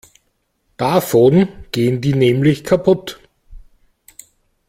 [0.77, 3.19] Davon gehen die nämlich kaputt.